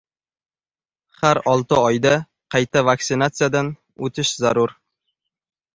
Har 1.19 1.41
olti 1.51 1.79
oyda 1.81 2.15
qayta 2.57 2.85
vaksinasiyadan 2.89 3.71
o‘tish 4.09 4.35
zarur 4.45 4.77